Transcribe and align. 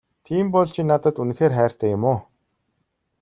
Тийм 0.25 0.45
бол 0.55 0.67
чи 0.73 0.81
надад 0.89 1.15
үнэхээр 1.21 1.53
хайртай 1.57 1.89
юм 1.95 2.03
уу? 2.11 2.17